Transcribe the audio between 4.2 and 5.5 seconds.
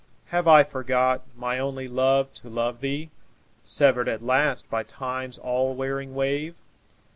last by Time's